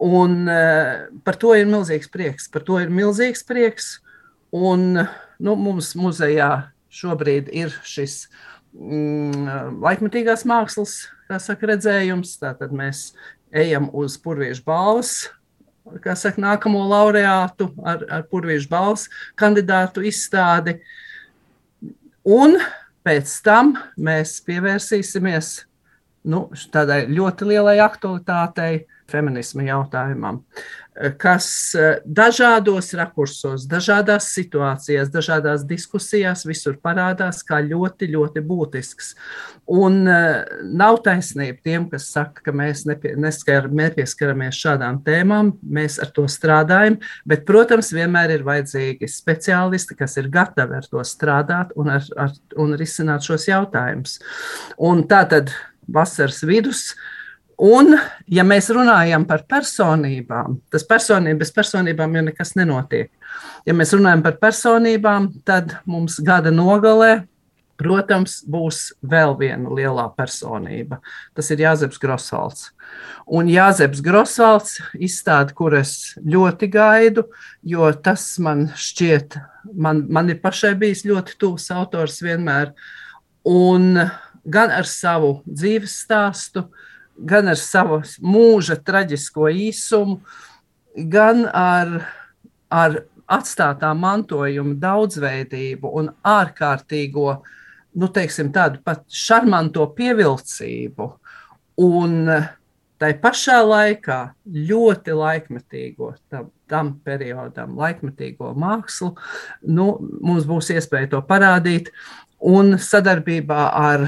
Un 0.00 0.42
uh, 0.48 1.08
par 1.24 1.36
to 1.40 1.54
ir 1.56 1.68
milzīgs 1.70 2.10
prieks. 2.12 2.48
Par 2.52 2.64
to 2.66 2.78
ir 2.80 2.92
milzīgs 2.92 3.44
prieks. 3.46 3.98
Un 4.56 4.96
nu, 4.96 5.56
mums 5.60 5.92
muzejā 5.96 6.50
šobrīd 6.90 7.50
ir 7.54 7.74
šis 7.86 8.24
mm, 8.72 9.76
laikmatīgās 9.84 10.46
mākslas 10.48 11.02
saka, 11.30 11.68
redzējums. 11.70 12.38
Tātad 12.40 12.72
mēs 12.74 13.10
ejam 13.52 13.92
uz 13.92 14.16
Purviešu 14.20 14.64
balvas 14.66 15.28
kā 16.04 16.14
saka, 16.18 16.42
nākamo 16.42 16.82
laureātu 16.90 17.70
ar, 17.86 18.04
ar 18.10 18.26
Purvīšu 18.30 18.70
balvas 18.70 19.08
kandidātu 19.40 20.04
izstādi. 20.06 20.78
Un 22.28 22.58
pēc 23.06 23.32
tam 23.44 23.74
mēs 23.96 24.38
pievērsīsimies 24.46 25.52
nu, 26.30 26.46
tādai 26.72 27.04
ļoti 27.08 27.48
lielai 27.48 27.78
aktualitātei, 27.82 28.84
feminisma 29.10 29.66
jautājumam 29.68 30.42
kas 31.18 31.74
eh, 31.78 32.00
dažādos 32.04 32.90
rakursos, 32.98 33.64
dažādās 33.70 34.26
situācijās, 34.34 35.10
dažādās 35.12 35.64
diskusijās 35.68 36.42
visur 36.48 36.76
parādās 36.82 37.40
kā 37.46 37.60
ļoti, 37.64 38.10
ļoti 38.12 38.42
būtisks. 38.44 39.12
Un 39.70 40.02
eh, 40.10 40.42
nav 40.66 41.00
taisnība 41.06 41.62
tiem, 41.64 41.86
kas 41.92 42.10
saka, 42.12 42.44
ka 42.44 42.54
mēs 42.56 42.84
nepie, 42.88 43.14
neskar, 43.20 43.70
nepieskaramies 43.72 44.58
šādām 44.60 45.00
tēmām, 45.06 45.54
mēs 45.62 46.00
ar 46.02 46.12
to 46.16 46.26
strādājam, 46.30 46.98
bet, 47.28 47.46
protams, 47.48 47.92
vienmēr 47.96 48.34
ir 48.36 48.44
vajadzīgi 48.48 49.08
speciālisti, 49.10 49.96
kas 50.00 50.18
ir 50.20 50.28
gatavi 50.32 50.80
ar 50.80 50.90
to 50.90 51.04
strādāt 51.06 51.72
un, 51.80 51.94
ar, 51.96 52.10
ar, 52.20 52.34
un 52.60 52.76
risināt 52.78 53.24
šos 53.26 53.48
jautājumus. 53.48 54.18
Un 54.90 55.06
tā 55.08 55.22
tad 55.30 55.54
vasaras 55.90 56.44
vidus 56.46 56.90
Un, 57.60 57.92
ja 58.32 58.40
mēs 58.46 58.70
runājam 58.72 59.26
par 59.28 59.42
personībām, 59.48 60.54
tas 60.72 60.86
personība, 60.88 61.42
bez 61.42 61.50
personībām 61.52 62.14
jau 62.16 62.22
nekas 62.30 62.54
nenotiek. 62.56 63.10
Ja 63.68 63.74
mēs 63.76 63.92
runājam 63.92 64.22
par 64.24 64.38
personībām, 64.40 65.26
tad 65.44 65.74
mums 65.84 66.16
gada 66.24 66.48
nogalē, 66.54 67.26
protams, 67.80 68.38
būs 68.48 68.94
vēl 69.04 69.36
viena 69.36 69.76
lielā 69.76 70.06
personība. 70.16 71.02
Tas 71.36 71.52
ir 71.52 71.60
Jāzeps 71.66 72.00
Grosvalds. 72.00 72.70
Un 73.28 73.52
Jāzeps 73.52 74.00
Grosvalds 74.04 74.78
izstāde, 74.96 75.52
kur 75.56 75.76
es 75.76 76.14
ļoti 76.24 76.68
gaidu, 76.72 77.28
jo 77.60 77.92
tas 77.92 78.24
man 78.40 78.70
šķiet, 78.72 79.36
man, 79.76 80.06
man 80.08 80.32
ir 80.32 80.40
pašai 80.40 80.72
bijis 80.80 81.04
ļoti 81.08 81.36
tuvs 81.40 81.68
autors 81.76 82.22
vienmēr. 82.24 82.72
Un 83.44 83.98
gan 84.48 84.72
ar 84.72 84.88
savu 84.88 85.42
dzīves 85.44 86.00
stāstu, 86.06 86.64
uh, 86.64 86.86
gan 87.26 87.50
ar 87.52 87.58
savu 87.58 88.00
mūža 88.24 88.78
traģisko 88.84 89.48
īsumu, 89.52 90.20
gan 91.10 91.44
ar, 91.46 91.96
ar 92.70 93.00
atstātā 93.30 93.92
mantojuma 93.94 94.76
daudzveidību 94.82 95.90
un 96.00 96.10
ārkārtīgo, 96.26 97.34
nu, 97.94 98.08
teiksim, 98.14 98.50
tādu 98.54 98.82
pat 98.84 99.04
šarmanto 99.06 99.86
pievilcību. 99.96 101.10
Un 101.80 102.16
tai 103.00 103.12
pašā 103.16 103.60
laikā 103.64 104.18
ļoti 104.68 105.14
laikmetīgo 105.16 106.10
tam, 106.28 106.50
tam 106.68 106.90
periodam, 107.04 107.78
laikmetīgo 107.78 108.52
mākslu, 108.58 109.14
nu, 109.72 109.92
mums 110.20 110.48
būs 110.48 110.72
iespēja 110.74 111.14
to 111.14 111.22
parādīt. 111.26 111.88
Un 112.40 112.76
sadarbībā 112.80 113.64
ar 113.76 114.06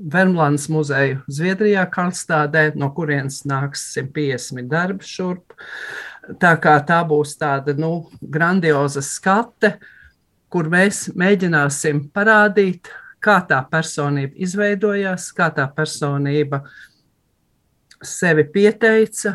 Vermlandes 0.00 0.68
muzeju 0.72 1.20
Zviedrijā, 1.28 1.84
Karlstādē, 1.92 2.70
no 2.78 2.88
kurienes 2.96 3.42
nāks 3.48 3.90
150 3.92 4.70
darbi 4.70 5.04
šurp. 5.04 5.52
Tā 6.40 6.54
kā 6.62 6.78
tā 6.86 7.00
būs 7.08 7.34
tāda 7.40 7.74
nu, 7.76 8.08
grandioza 8.20 9.02
skate, 9.04 9.74
kur 10.50 10.70
mēs 10.72 11.08
mēģināsim 11.18 12.06
parādīt, 12.14 12.88
kā 13.20 13.40
tā 13.48 13.60
personība 13.68 14.38
izveidojās, 14.40 15.28
kā 15.36 15.50
tā 15.52 15.66
personība 15.76 16.62
sevi 18.00 18.46
pieteica 18.48 19.34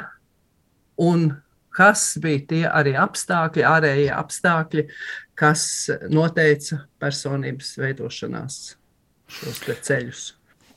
un 0.97 1.27
kas 1.75 2.15
bija 2.23 2.45
tie 2.49 2.63
arī 2.71 2.95
apstākļi, 2.97 3.65
ārējie 3.67 4.09
apstākļi, 4.15 4.87
kas 5.37 5.67
noteica 6.09 6.85
personības 7.01 7.75
veidošanās 7.81 8.59
šos 9.35 9.61
ceļus. 9.85 10.25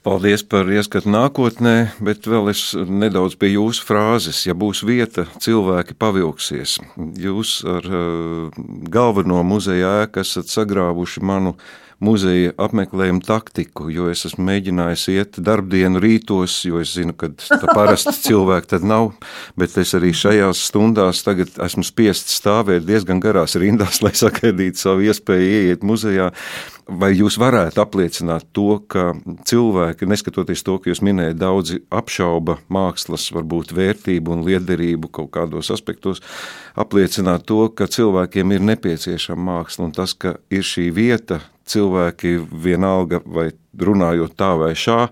Paldies 0.08 0.40
par 0.40 0.64
ieskatu 0.72 1.10
nākotnē, 1.12 1.90
bet 2.00 2.24
vēl 2.24 2.46
es 2.48 2.62
nedaudz 2.72 3.34
pie 3.36 3.50
jūsu 3.50 3.82
frāzes. 3.84 4.38
Ja 4.46 4.54
būs 4.56 4.80
vieta, 4.88 5.26
cilvēki 5.44 5.98
pavilksies. 6.00 6.78
Jūs 7.20 7.58
ar 7.68 7.88
uh, 7.92 8.56
galveno 8.88 9.42
muzeja 9.44 9.90
ēku 10.06 10.22
esat 10.22 10.48
sagrāvuši 10.48 11.20
manu 11.28 11.52
muzeja 12.04 12.52
apmeklējumu 12.60 13.22
taktiku, 13.26 13.88
jo 13.90 14.06
es 14.12 14.24
esmu 14.28 14.46
mēģinājis 14.48 15.04
iet 15.14 15.40
darbdienu 15.42 16.00
rītos, 16.02 16.60
jo 16.68 16.78
es 16.82 16.94
zinu, 16.94 17.14
ka 17.18 17.30
parasti 17.72 18.14
cilvēki 18.28 18.72
tad 18.74 18.86
nav, 18.86 19.12
bet 19.58 19.76
es 19.82 19.94
arī 19.98 20.12
šajās 20.14 20.62
stundās 20.70 21.24
tagad 21.26 21.58
esmu 21.66 21.86
spiests 21.86 22.38
stāvēt 22.38 22.86
diezgan 22.86 23.22
garās 23.22 23.58
rindās, 23.58 24.02
lai 24.04 24.14
sagaidītu 24.18 24.84
savu 24.84 25.08
iespēju 25.08 25.54
ieiet 25.58 25.86
muzejā. 25.86 26.32
Vai 26.88 27.10
jūs 27.12 27.34
varētu 27.36 27.82
apliecināt 27.82 28.46
to, 28.56 28.78
ka 28.88 29.10
cilvēki, 29.50 30.06
neskatoties 30.08 30.62
to, 30.64 30.78
ka 30.80 30.88
jūs 30.88 31.02
minējat, 31.04 31.36
daudzi 31.36 31.82
apšauba 31.92 32.56
mākslas, 32.72 33.26
varbūt 33.36 33.74
vērtību 33.76 34.32
un 34.32 34.46
liederību 34.46 35.10
kaut 35.12 35.28
kādos 35.34 35.68
aspektos, 35.74 36.22
apliecināt 36.80 37.44
to, 37.50 37.66
ka 37.76 37.90
cilvēkiem 37.92 38.56
ir 38.56 38.64
nepieciešama 38.70 39.50
māksla 39.50 39.90
un 39.90 39.92
tas, 40.00 40.16
ka 40.16 40.38
ir 40.48 40.64
šī 40.64 40.88
vieta, 40.96 41.42
cilvēki 41.68 42.36
vienalga 42.64 43.22
vai 43.24 43.50
runājot 43.78 44.36
tā 44.38 44.52
vai 44.60 44.72
šā, 44.78 45.08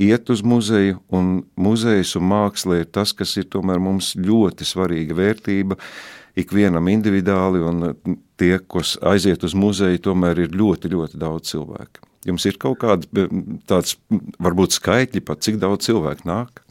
iet 0.00 0.30
uz 0.32 0.42
muzeju, 0.44 1.00
un 1.12 1.44
muzejs 1.60 2.14
un 2.18 2.28
māksla 2.30 2.80
ir 2.82 2.90
tas, 2.92 3.12
kas 3.12 3.36
ir 3.40 3.48
tomēr 3.52 3.82
mums 3.82 4.14
ļoti 4.16 4.66
svarīga 4.68 5.16
vērtība 5.18 5.78
ikvienam 6.40 6.88
individuāli, 6.90 7.60
un 7.62 8.16
tie, 8.40 8.56
kas 8.58 8.96
aiziet 9.06 9.44
uz 9.46 9.54
muzeju, 9.54 10.02
tomēr 10.08 10.46
ir 10.46 10.56
ļoti, 10.56 10.90
ļoti 10.90 11.20
daudz 11.20 11.52
cilvēku. 11.52 12.02
Jums 12.24 12.46
ir 12.48 12.56
kaut 12.58 12.80
kāda 12.80 13.28
tāds, 13.68 13.98
varbūt 14.42 14.78
skaitļi 14.78 15.22
pat, 15.28 15.44
cik 15.44 15.60
daudz 15.62 15.84
cilvēku 15.90 16.26
nāk? 16.28 16.63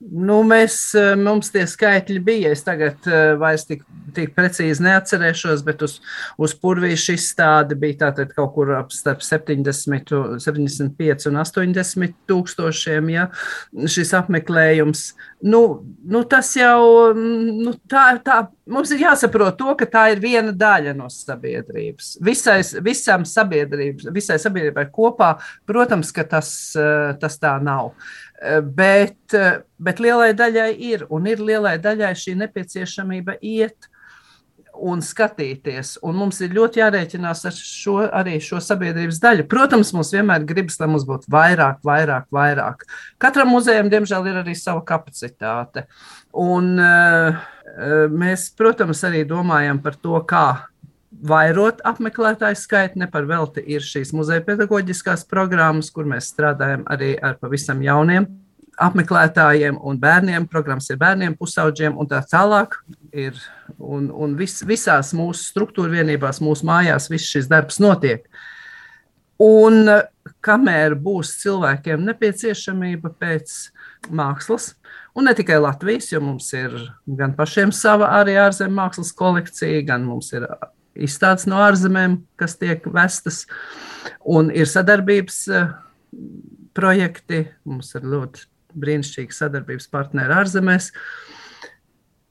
Nu, 0.00 0.38
mēs, 0.48 0.94
eh, 0.96 1.12
mums 1.20 1.50
tie 1.52 1.66
skaitļi 1.68 2.20
bija. 2.24 2.50
Es 2.54 2.62
tagad 2.64 3.04
uh, 3.04 3.34
vairs 3.40 3.66
tik, 3.68 3.82
tik 4.16 4.32
precīzi 4.32 4.80
neatcerēšos, 4.86 5.60
bet 5.66 5.84
uz, 5.84 5.98
uz 6.40 6.54
purvīšu 6.56 7.18
izstādi 7.18 7.76
bija 7.76 8.06
tātad 8.06 8.32
kaut 8.32 8.54
kur 8.54 8.72
ap 8.78 8.94
starp 8.96 9.20
70, 9.20 10.40
75 10.40 11.28
un 11.28 11.36
80 11.42 12.16
tūkstošiem, 12.30 13.12
ja 13.12 13.28
šis 13.76 14.14
apmeklējums. 14.16 15.04
Nu, 15.44 15.62
nu 16.08 16.24
tas 16.24 16.54
jau, 16.56 17.12
nu, 17.12 17.76
tā, 17.92 18.06
tā, 18.24 18.46
mums 18.72 18.94
ir 18.94 19.04
jāsaprot 19.04 19.58
to, 19.58 19.74
ka 19.78 19.88
tā 19.90 20.06
ir 20.14 20.22
viena 20.22 20.54
daļa 20.56 20.94
no 20.98 21.10
sabiedrības. 21.12 22.16
Visai, 22.24 22.60
visam 22.86 23.26
sabiedrības, 23.28 24.08
visai 24.14 24.38
sabiedrībai 24.42 24.88
kopā, 24.94 25.34
protams, 25.68 26.14
ka 26.14 26.26
tas, 26.36 26.50
uh, 26.78 27.12
tas 27.20 27.38
tā 27.42 27.58
nav. 27.62 27.92
Uh, 27.92 28.30
Bet, 28.40 29.34
bet 29.76 29.98
lielai 30.00 30.32
daļai 30.32 30.70
ir, 30.80 31.04
un 31.12 31.26
ir 31.28 31.42
lielai 31.44 31.76
daļai 31.82 32.14
šī 32.16 32.38
nepieciešamība 32.40 33.36
iet 33.44 33.90
un 34.80 35.02
skatīties. 35.04 35.98
Un 36.06 36.16
mums 36.16 36.38
ir 36.40 36.54
ļoti 36.56 36.80
jārēķinās 36.80 37.44
ar 37.50 37.56
šo, 37.56 37.98
arī 38.06 38.38
šo 38.40 38.62
sabiedrības 38.64 39.20
daļu. 39.20 39.44
Protams, 39.50 39.92
mums 39.92 40.14
vienmēr 40.14 40.46
gribas, 40.48 40.78
lai 40.80 40.88
mums 40.88 41.04
būtu 41.08 41.28
vairāk, 41.34 41.82
vairāk, 41.84 42.30
vairāk. 42.32 42.86
Katram 43.20 43.52
muzejam, 43.52 43.92
diemžēl, 43.92 44.30
ir 44.30 44.40
arī 44.40 44.56
sava 44.56 44.80
kapacitāte. 44.88 45.84
Un, 46.32 46.72
mēs, 48.10 48.50
protams, 48.56 49.04
arī 49.06 49.24
domājam 49.28 49.80
par 49.82 49.96
to, 50.00 50.18
kā 50.28 50.46
vairot 51.10 51.82
apmeklētāju 51.86 52.58
skaitu. 52.58 53.00
Ne 53.02 53.10
par 53.10 53.26
velti 53.28 53.64
ir 53.66 53.84
šīs 53.84 54.14
muzeja 54.16 54.44
pedagoģiskās 54.46 55.26
programmas, 55.30 55.90
kur 55.94 56.08
mēs 56.08 56.30
strādājam 56.32 56.86
arī 56.90 57.16
ar 57.18 57.38
pavisam 57.40 57.82
jauniem 57.84 58.28
apmeklētājiem 58.80 59.78
un 59.84 59.98
bērniem. 60.00 60.46
Programmas 60.50 60.88
ir 60.90 60.98
bērniem, 61.00 61.36
pusaudžiem 61.38 61.98
un 62.00 62.08
tā 62.10 62.22
tālāk. 62.30 62.78
Ir, 63.12 63.36
un 63.78 64.08
un 64.14 64.36
vis, 64.38 64.60
visās 64.66 65.12
mūsu 65.16 65.50
struktūra 65.50 65.92
vienībās, 65.98 66.40
mūsu 66.44 66.68
mājās, 66.68 67.10
viss 67.12 67.30
šis 67.34 67.50
darbs 67.50 67.80
notiek. 67.82 68.24
Un 69.40 69.88
kamēr 70.44 70.96
būs 71.00 71.38
cilvēkiem 71.42 72.04
nepieciešamība 72.08 73.12
pēc 73.20 73.56
mākslas, 74.12 74.74
un 75.14 75.26
ne 75.26 75.34
tikai 75.36 75.58
Latvijas, 75.60 76.10
jo 76.12 76.20
mums 76.24 76.50
ir 76.56 76.74
gan 77.06 77.34
pašiem 77.36 77.72
sava 77.74 78.10
arī 78.20 78.36
ārzemju 78.40 78.76
mākslas 78.76 79.12
kolekcija, 79.16 79.82
gan 79.88 80.06
mums 80.06 80.32
ir 80.36 80.46
izstādes 80.98 81.46
no 81.50 81.60
ārzemēm, 81.64 82.20
kas 82.40 82.56
tiek 82.60 82.84
vestas, 82.94 83.44
un 84.26 84.50
ir 84.54 84.68
sadarbības 84.70 85.42
eh, 85.54 85.74
projekti. 86.76 87.44
Mums 87.68 87.94
ir 87.98 88.06
ļoti 88.10 88.46
brīnišķīgi 88.80 89.34
sadarbības 89.34 89.90
partneri 89.90 90.36
ārzemēs. 90.40 90.90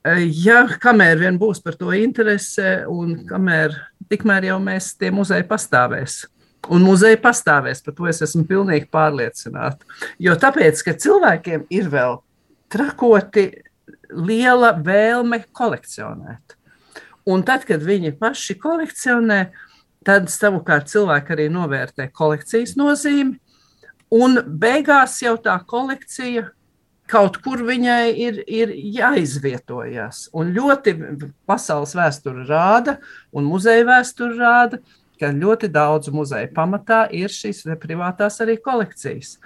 Eh, 0.07 0.25
ja 0.43 0.63
kamēr 0.81 1.19
vien 1.23 1.39
būs 1.41 1.63
par 1.63 1.77
to 1.79 1.93
interese, 1.95 2.83
un 2.87 3.21
kamēr 3.29 3.75
tikmēr 4.11 4.51
jau 4.51 4.59
mēs 4.63 4.93
tie 4.99 5.11
muzeji 5.13 5.47
pastāvēs. 5.49 6.23
Un 6.69 6.83
muzeja 6.83 7.17
pastāvēs, 7.21 7.79
par 7.85 7.95
to 7.95 8.07
es 8.11 8.19
esmu 8.25 8.43
pilnīgi 8.47 8.89
pārliecināta. 8.91 9.87
Jo 10.19 10.35
tāpēc, 10.39 10.81
ka 10.83 10.93
cilvēkiem 10.99 11.69
ir 11.71 11.87
vēl 11.91 12.19
trakoti 12.71 13.49
liela 14.09 14.73
vēlme 14.85 15.43
kolekcionēt. 15.53 16.55
Un 17.29 17.43
tad, 17.45 17.65
kad 17.67 17.83
viņi 17.85 18.15
paši 18.17 18.55
kolekcionē, 18.61 19.39
tad 20.05 20.29
savukārt 20.33 20.89
cilvēki 20.89 21.35
arī 21.35 21.49
novērtē 21.53 22.09
kolekcijas 22.15 22.75
nozīmi. 22.79 23.37
Un 24.09 24.39
beigās 24.41 25.19
jau 25.21 25.35
tā 25.37 25.59
kolekcija 25.69 26.47
kaut 27.09 27.39
kur 27.43 27.61
viņai 27.65 28.13
ir, 28.21 28.39
ir 28.45 28.71
jāizvietojas. 28.97 30.27
Un 30.33 30.53
ļoti 30.55 30.95
pasaules 31.49 31.93
vēsture 31.97 32.45
rāda, 32.49 32.97
un 33.33 33.49
muzeja 33.49 33.85
vēsture 33.87 34.37
rāda, 34.37 34.81
ka 35.19 35.33
ļoti 35.35 35.69
daudz 35.73 36.11
muzeja 36.13 36.49
pamatā 36.55 37.03
ir 37.13 37.33
šīs 37.33 37.65
privātās 37.81 38.39
arī 38.43 38.57
kolekcijas. 38.63 39.37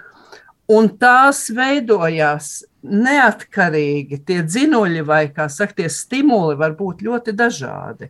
Un 0.72 0.88
tās 0.96 1.46
veidojās 1.52 2.62
neatkarīgi. 2.84 4.20
Tie 4.24 4.38
dzinuļi 4.44 5.02
vai, 5.04 5.24
kā 5.32 5.48
saka, 5.52 5.76
tie 5.82 5.90
stimuli 5.92 6.56
var 6.56 6.76
būt 6.78 7.02
ļoti 7.04 7.34
dažādi. 7.36 8.08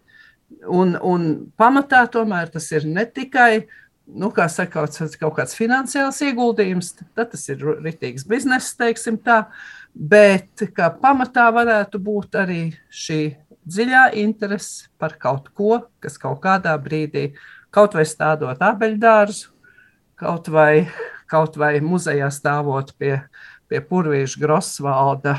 Un, 0.71 0.95
un 1.03 1.25
pamatā 1.59 2.05
tomēr 2.11 2.53
tas 2.53 2.71
ir 2.73 2.87
ne 2.87 3.05
tikai 3.11 3.65
nu, 4.07 4.31
kā 4.35 4.47
saka, 4.53 4.85
kaut, 4.85 5.17
kaut 5.21 5.35
kāds 5.39 5.57
finansiāls 5.57 6.21
ieguldījums, 6.27 6.93
tad 7.17 7.33
tas 7.33 7.47
ir 7.51 7.63
rītīgs 7.85 8.27
bizness, 8.29 8.77
teiksim 8.79 9.17
tā, 9.25 9.45
bet 9.95 10.67
kā 10.77 10.91
pamatā 11.01 11.49
varētu 11.55 12.01
būt 12.05 12.39
arī 12.45 12.61
šī 12.93 13.23
dziļā 13.65 14.11
interese 14.21 14.91
par 15.01 15.17
kaut 15.21 15.49
ko, 15.57 15.81
kas 16.05 16.21
kaut 16.21 16.43
kādā 16.45 16.77
brīdī, 16.81 17.31
kaut 17.75 17.97
vai 17.97 18.05
stādot 18.09 18.61
abeļdārzu, 18.63 19.49
kaut 20.21 20.53
vai 20.53 20.85
kaut 21.35 21.59
vai 21.59 21.77
muzejā 21.83 22.31
stāvot 22.33 22.95
pie, 22.99 23.19
pie 23.71 23.83
Purvīša 23.83 24.43
Grosvalda 24.43 25.37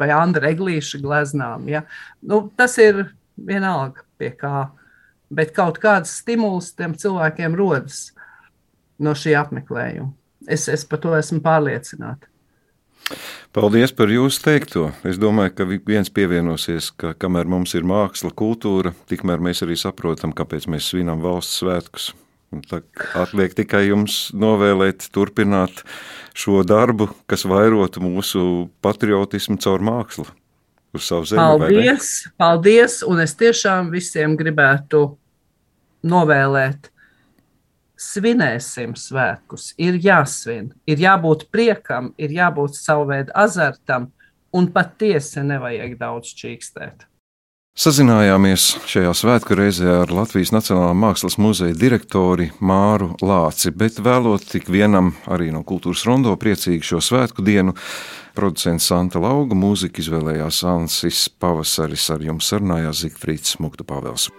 vai 0.00 0.10
Andra 0.14 0.50
Eglīša 0.54 1.02
gleznām. 1.02 1.68
Ja? 1.68 1.84
Nu, 2.22 2.46
tas 2.56 2.78
ir 2.80 3.08
vienalga 3.36 4.06
pie 4.20 4.32
kā, 4.38 4.70
bet 5.32 5.52
kaut 5.56 5.80
kāds 5.82 6.14
stimuls 6.22 6.72
tiem 6.76 6.96
cilvēkiem 6.98 7.56
rodas 7.58 8.10
no 9.00 9.14
šī 9.16 9.36
apmeklējuma. 9.40 10.12
Es, 10.48 10.68
es 10.72 10.86
par 10.88 11.02
to 11.02 11.12
esmu 11.18 11.42
pārliecināta. 11.44 12.30
Paldies 13.56 13.92
par 13.96 14.12
jūsu 14.12 14.40
teikto. 14.44 14.86
Es 15.08 15.18
domāju, 15.20 15.52
ka 15.58 15.66
viens 15.66 16.12
pievienosies, 16.14 16.92
ka 16.94 17.12
kamēr 17.18 17.48
mums 17.50 17.74
ir 17.74 17.86
māksla, 17.88 18.30
kultūra, 18.36 18.92
tikmēr 19.10 19.42
mēs 19.42 19.64
arī 19.66 19.76
saprotam, 19.80 20.34
kāpēc 20.36 20.68
mēs 20.70 20.92
svinam 20.92 21.22
valsts 21.24 21.58
svētkus. 21.60 22.10
Atliek 22.50 23.54
tikai 23.54 23.84
jums 23.86 24.30
novēlēt, 24.34 25.06
turpināt 25.14 25.84
šo 26.34 26.64
darbu, 26.66 27.06
kas 27.30 27.46
vairotu 27.46 28.02
mūsu 28.02 28.42
patriotismu 28.82 29.58
caur 29.62 29.84
mākslu. 29.86 30.26
Zemi, 30.90 31.38
paldies, 31.38 32.08
paldies, 32.40 32.96
un 33.06 33.22
es 33.22 33.36
tiešām 33.38 33.92
visiem 33.92 34.34
gribētu 34.34 35.04
novēlēt, 36.02 36.88
svinēsim 38.00 38.96
svētkus. 38.98 39.68
Ir 39.78 40.00
jāsvin, 40.02 40.72
ir 40.90 41.04
jābūt 41.04 41.46
priekam, 41.54 42.10
ir 42.18 42.34
jābūt 42.34 42.74
savu 42.74 43.06
veidu 43.12 43.30
azartam, 43.38 44.08
un 44.50 44.66
patiesi 44.74 45.44
nevajag 45.46 45.94
daudz 46.00 46.34
čīkstēt. 46.34 47.06
Sazinājāmies 47.78 48.64
šajā 48.90 49.12
svētku 49.14 49.54
reizē 49.54 50.00
ar 50.00 50.10
Latvijas 50.10 50.50
Nacionālā 50.50 50.90
Mākslas 50.98 51.36
muzeja 51.38 51.76
direktori 51.78 52.48
Māru 52.58 53.12
Lāci, 53.22 53.70
bet 53.70 54.02
vēlot 54.02 54.48
tik 54.50 54.66
vienam 54.74 55.12
arī 55.30 55.52
no 55.54 55.62
kultūras 55.62 56.02
rondo 56.08 56.34
priecīgu 56.34 56.82
šo 56.90 56.98
svētku 56.98 57.46
dienu, 57.46 57.76
producents 58.34 58.90
Santa 58.90 59.22
Lauga 59.22 59.54
mūziku 59.54 60.02
izvēlējās 60.02 60.64
Ansis 60.66 61.28
Pavasaris, 61.30 62.10
ar 62.10 62.26
jums 62.26 62.50
sarunājās 62.50 63.04
Zigfrīds 63.04 63.60
Muktu 63.62 63.86
Pāvels. 63.86 64.32